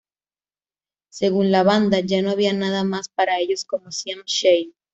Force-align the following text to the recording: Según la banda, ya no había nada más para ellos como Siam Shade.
Según 1.11 1.51
la 1.51 1.61
banda, 1.61 1.99
ya 1.99 2.23
no 2.23 2.31
había 2.31 2.53
nada 2.53 2.83
más 2.83 3.07
para 3.07 3.37
ellos 3.37 3.65
como 3.65 3.91
Siam 3.91 4.23
Shade. 4.25 4.73